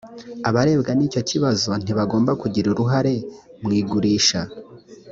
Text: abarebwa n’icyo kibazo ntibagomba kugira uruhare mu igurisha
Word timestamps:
abarebwa 0.49 0.91
n’icyo 0.95 1.21
kibazo 1.29 1.69
ntibagomba 1.83 2.31
kugira 2.41 2.67
uruhare 2.69 3.15
mu 3.61 3.69
igurisha 3.79 4.41